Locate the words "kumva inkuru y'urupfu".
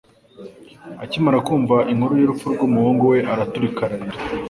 1.47-2.45